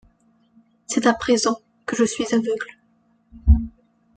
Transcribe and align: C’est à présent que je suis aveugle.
C’est 0.87 1.05
à 1.05 1.13
présent 1.13 1.59
que 1.85 1.95
je 1.95 2.05
suis 2.05 2.25
aveugle. 2.33 2.75